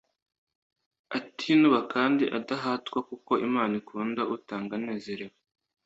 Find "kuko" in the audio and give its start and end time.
3.09-3.31